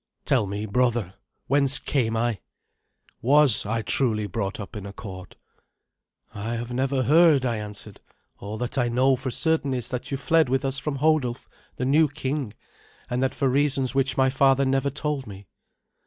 [0.25, 1.13] "Tell me, brother,
[1.45, 2.39] whence came I?
[3.23, 5.35] /Was/ I truly brought up in a court?"
[6.33, 8.01] "I have never heard," I answered.
[8.39, 11.85] "All that I know for certain is that you fled with us from Hodulf, the
[11.85, 12.55] new king,
[13.11, 15.45] and that for reasons which my father never told me."